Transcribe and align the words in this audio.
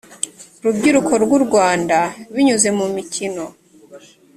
rubyiruko 0.63 1.13
rw 1.23 1.31
u 1.37 1.39
rwanda 1.45 1.97
binyuze 2.33 2.69
mu 2.77 2.85
mukino 2.93 3.43